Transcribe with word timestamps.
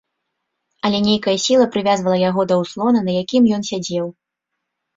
Але 0.89 1.01
нейкая 1.07 1.35
сіла 1.43 1.67
прывязвала 1.75 2.17
яго 2.29 2.41
да 2.55 2.59
ўслона, 2.63 2.99
на 3.11 3.17
якім 3.23 3.43
ён 3.61 3.69
сядзеў. 3.71 4.13